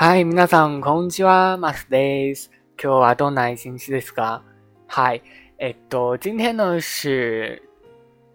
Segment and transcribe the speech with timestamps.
[0.00, 2.50] はい、皆さん、こんにちは、マスです。
[2.82, 4.42] 今日はどんな一日ですか？
[4.86, 5.20] 嗨，
[5.58, 7.62] えっと，今天呢是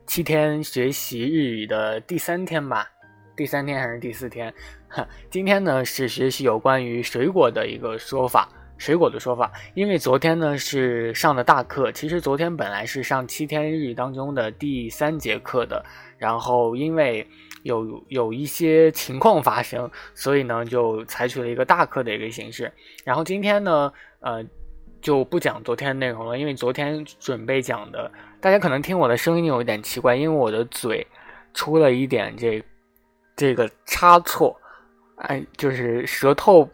[0.07, 2.87] 七天学习日语的第三天吧？
[3.35, 4.53] 第三天还是第四天？
[4.89, 9.50] 哈，今天呢是学习有关于水果的一个说法， 水果的说法。
[9.74, 15.84] 因为昨天呢是上的大课，其实昨天本来是上七天日当中的第三节课的，
[16.18, 17.26] 然后因为
[17.62, 22.72] 有有一些情况发生，所以呢就采取了一个大课的一个形式。
[23.04, 24.44] 然后今天呢，呃，
[25.00, 31.06] 就不讲昨天内容了，因为昨天准备讲的，大家可能听我的声音有一点奇怪，因为我的嘴
[31.54, 32.62] 出了一点这
[33.34, 34.56] 这个差错，
[35.16, 36.68] 哎，就是舌头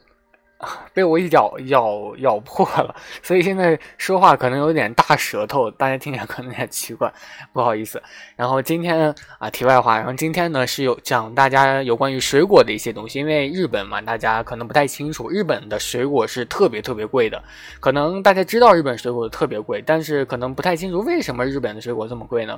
[0.95, 7.13] 被我咬咬咬破了，所以现在说话可能有点大舌头，大家听起来可能有点奇怪，
[7.53, 8.01] 不好意思。
[8.37, 17.43] 然后今天啊，题外话，然后今天呢是有讲大家有关于水果的一些东西，因为日本嘛，大家可能不太清楚，日本的水果是特别特别贵的，
[17.81, 22.57] 可能大家知道日本水果特别贵，但是可能不太清楚为什么日本的水果这么贵呢？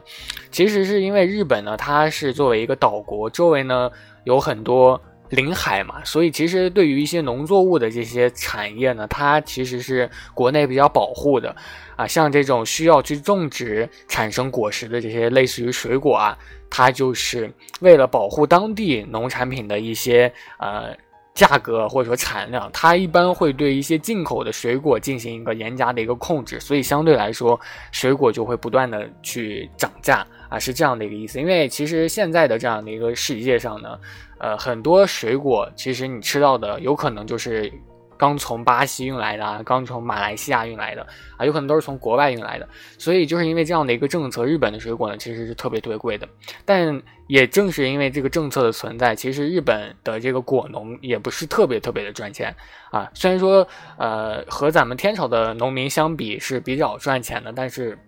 [0.50, 3.90] 其实是因为日本呢，它是作为一个岛国，周围呢
[4.24, 5.00] 有很多。
[5.30, 11.54] 临海嘛，所以其实对于一些农作物的这些产业呢，它其实是国内比较保护的
[11.96, 12.06] 啊。
[12.06, 16.38] 像这种需要去种植产生果实的这些类似于水果啊，
[16.70, 17.50] 它就是
[17.80, 20.94] 为了保护当地农产品的一些呃
[21.34, 27.58] 价格或者说产量，它一般会对一些进口的水果进行一个严加的一个控制，所以相对来说，
[27.92, 31.40] 水果就会不断的去涨价啊，是这样的一个意思。
[31.40, 33.98] 因为其实现在的这样的一个世界上呢。
[34.36, 37.72] 呃，很多水果其实你吃到的有可能就是
[38.16, 42.68] 刚从巴西运来的，刚从马来西亚运来的啊，有可能都是从国外运来的。
[42.98, 46.28] 所以就是因为这样的一个政策，日本的水果呢其实是特别特别贵的。
[46.64, 52.54] 但也正是因为这个政策的存在，其实日本的这个果农也不是特别特别的赚钱
[52.90, 53.10] 啊。
[53.14, 57.98] 虽然说呃和咱们天朝的农民相比是比较赚钱的，但是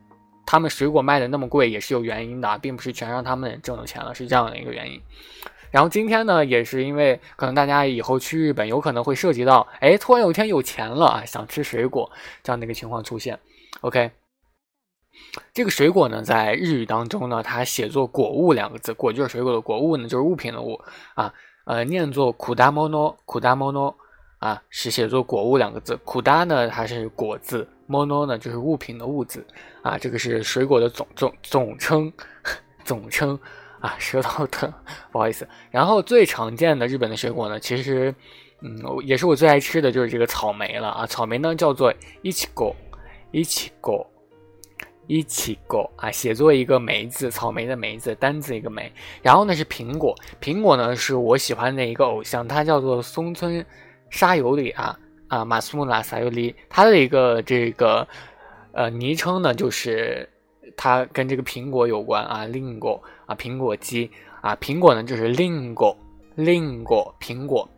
[0.45, 5.01] 他们水果卖的那么贵也是有原因的，并不是全让他们挣了钱了，是这样的一个原因。
[5.71, 12.11] 然后今天呢，也是因为可能大家以后去日本有可能会涉及到，哎，突然有一天有钱了啊，想吃水果
[12.43, 13.39] 这样的一个情况出现。
[13.83, 14.11] OK，
[15.53, 20.81] 这个水果呢，在日语当中呢，它写作“果物”两个字，“果”就是水果的“果”，“物”呢就是物品的“物”
[21.15, 21.35] 啊，
[21.67, 23.95] 呃，念作“苦达摩诺”，“苦达摩诺”
[24.39, 25.97] 啊，是写作“果物”两个字。
[26.05, 29.47] “苦达”呢，它是果字，“摩诺”呢就是物品的“物”字
[29.83, 32.13] 啊，这个是水果的总总总称，
[32.85, 33.39] 总称。
[33.81, 34.73] 啊， 舌头疼，
[35.13, 35.47] 不好意思。
[35.71, 38.15] 然后最常见的日本的水果呢，其实，
[38.61, 41.07] 嗯，也是我最爱吃的就是这个草莓了啊。
[41.07, 41.93] 草莓呢叫做
[42.23, 42.75] 一起果，
[43.33, 44.09] 一起果，
[45.07, 48.91] 一起果啊，写作一个梅字，草莓的梅字，单字一个梅。
[49.23, 53.65] 然后呢是苹果，苹果呢是我喜欢的一个偶像，他叫做松村
[54.11, 54.99] 沙友里啊
[55.29, 58.09] 啊，马苏木拉沙友里，他的一个这个
[58.73, 60.29] 呃昵称呢就是。
[60.77, 64.11] 它跟这个苹果有关啊，lingo 啊，苹果肌
[64.41, 67.69] 啊，苹果呢就是 lingo，lingo 苹果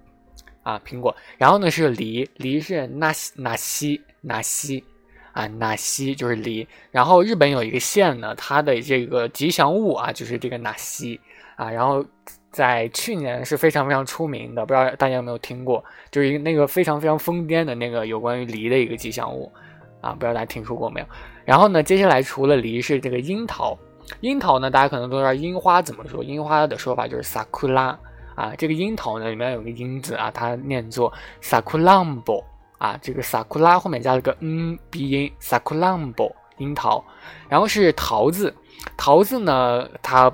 [0.62, 1.14] 啊，苹果。
[1.36, 4.84] 然后呢是梨，梨是那那西那西
[5.32, 6.66] 啊，那西就是梨。
[6.90, 11.20] 然后日本有一个县呢，它的这个吉祥物啊就是这个那西
[11.56, 11.70] 啊。
[11.70, 12.04] 然后
[12.50, 19.52] 在去年是非常非常出名的，不知道大家有没有听过，就是一个那个非常非常疯癫的那个有关于梨的一个吉祥物
[20.00, 21.06] 啊，不知道大家听说过没有？
[21.44, 23.76] 然后呢，接下来除了梨是这个樱桃，
[24.20, 27.96] 樱桃呢，大家可能都知道樱花怎么说，樱花的说法就是 sakura
[28.34, 32.44] 啊，这个樱桃呢里面有个樱字啊，它念作 sakurambo
[32.78, 37.02] 啊，这个 sakura 后面加了个嗯鼻音 sakurambo 樱桃，
[37.48, 38.54] 然后是桃子，
[38.96, 40.32] 桃子呢，它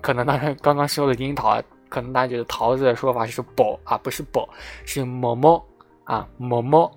[0.00, 4.48] 可能大家刚刚说的樱桃啊，可能大家觉得桃子的说法是 bo 啊，不是 bo，
[4.84, 5.62] 是 momo
[6.04, 6.90] 啊，momo，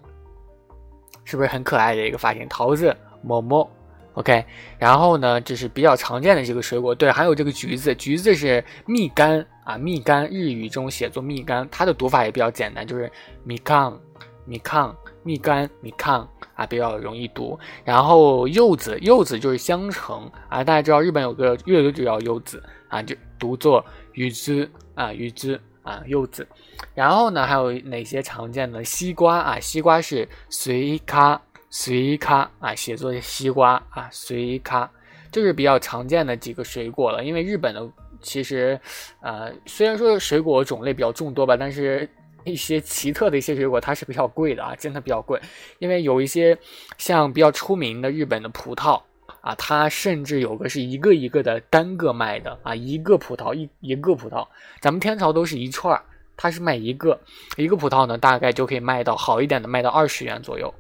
[1.28, 2.48] 是不是很可爱的一个发型？
[2.48, 2.96] 桃子。
[3.24, 3.68] 某某
[4.14, 4.46] ，OK，
[4.78, 6.94] 然后呢，这是比较常见的这个水果。
[6.94, 13.12] 对，还有这个橘子，橘子是蜜柑啊，蜜柑，日语中写作蜜柑，它的读法也比较简单，就是
[13.44, 13.92] 蜜柑，
[14.46, 14.94] 蜜柑，
[15.24, 16.26] 蜜柑，蜜柑
[16.56, 17.60] 啊，比较容易读。
[17.84, 26.48] 然后柚子，柚子就是香橙啊，大家知道日本有个乐队就叫柚子啊，就读作柚子啊，柚子啊，柚子。
[26.94, 29.60] 然后呢，还有哪些常见的西瓜啊？
[29.60, 31.42] 西瓜是随咖。
[31.70, 34.90] 随咖啊，写作西瓜啊，随咖
[35.30, 37.22] 就是比较常见的几个水果了。
[37.26, 37.86] 因为日本的
[38.22, 38.80] 其实，
[39.20, 42.10] 呃，虽然说水果种类比较众多吧，但是
[42.46, 45.40] 一些奇特的一些水果它是比较贵的啊，真的比较贵。
[45.80, 46.58] 因为有一些
[46.98, 49.00] 像比较出名的日本的葡萄
[49.48, 54.46] 啊，它甚至有个是一个一个的单个卖的啊，一个葡萄一一个葡萄，
[54.82, 56.04] 咱们天朝都是一串儿
[56.36, 57.18] 它是卖一个
[57.56, 60.74] 一个葡萄呢，大概就可以卖到好一点的卖到二十元左右，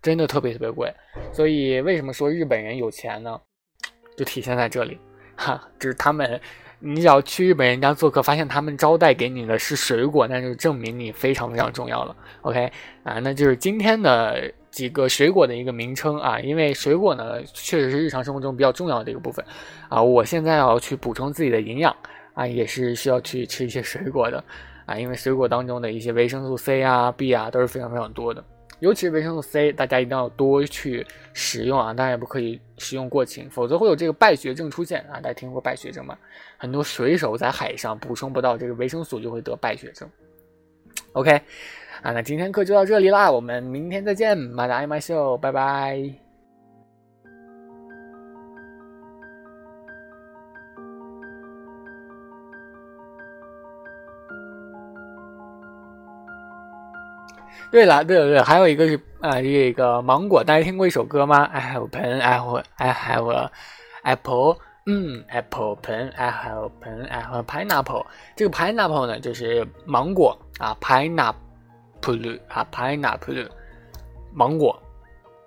[0.00, 0.90] 真的特别特别贵。
[1.34, 3.38] 所以为什么说日本人有钱呢？
[4.16, 4.98] 就体现在这里，
[5.36, 6.40] 哈，就是他们，
[6.78, 12.16] 你只要去日本人家做客，发现他们招待给你的是水果，那就证明你非常非常重要了。
[12.40, 12.72] OK
[13.02, 19.44] 啊，那就是今天的几个水果的一个名称啊，因为水果呢确实是日常生活中比较重要的一个部分
[19.88, 20.02] 啊。
[20.02, 21.94] 我现在要去补充自己的营养
[22.34, 24.42] 啊，也是需要去吃一些水果的
[24.84, 28.44] 啊，因为水果当中的一些维生素 C 啊、B 啊都是非常非常多的。
[28.80, 31.94] 尤其是维生素 C，大家一定要多去使用啊！
[31.94, 35.20] 当然也不可以使用过勤，否则会有这个败血症出现啊！
[35.20, 36.18] 大家听过败血症吗？
[36.58, 40.06] 很多水手在海上补充不到这个维生素，就会得败血症。
[41.12, 41.40] OK，
[42.04, 45.98] 啊，那今天课就到这里啦，我们明天再见，马达爱马秀，拜拜。
[57.72, 63.50] 对了，对了，对了，还有一个是啊，这个芒果，大家听过一首歌吗？I have a pen, I have, I have a
[64.02, 68.04] apple，嗯，apple pen, I have a pen, I have a pineapple。
[68.36, 71.36] 这个 pineapple 呢，就是芒果啊，pineapple
[72.48, 73.48] 啊，pineapple，
[74.32, 74.80] 芒果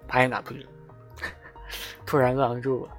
[0.09, 0.65] ，pineapple，
[2.06, 2.96] 突然愣住了。